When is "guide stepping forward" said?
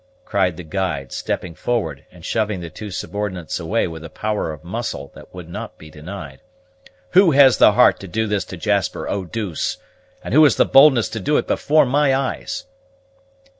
0.63-2.03